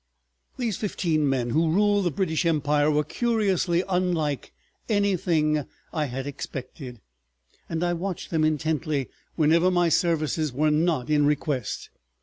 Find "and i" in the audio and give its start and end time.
7.69-7.93